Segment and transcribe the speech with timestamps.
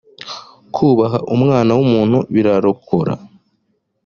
[0.73, 3.13] kuhaba umwana w’ umuntu birarokora